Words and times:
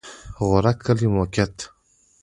د 0.03 0.03
غورک 0.45 0.77
کلی 0.85 1.07
موقعیت 1.15 1.57